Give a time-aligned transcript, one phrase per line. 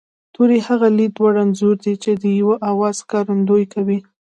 [0.33, 3.99] توری هغه لید وړ انځور دی چې د یوه آواز ښکارندويي کوي